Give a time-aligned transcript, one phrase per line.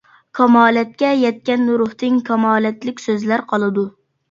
[0.37, 3.89] كامالەتكە يەتكەن روھتىن كامالەتلىك سۆزلەر قالىدۇ.